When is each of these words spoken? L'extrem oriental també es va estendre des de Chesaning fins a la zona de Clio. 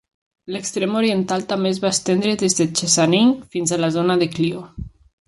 L'extrem 0.53 0.95
oriental 1.01 1.43
també 1.51 1.71
es 1.73 1.81
va 1.83 1.91
estendre 1.97 2.31
des 2.45 2.57
de 2.61 2.67
Chesaning 2.79 3.29
fins 3.57 3.75
a 3.77 3.81
la 3.85 3.91
zona 3.99 4.17
de 4.23 4.29
Clio. 4.39 4.65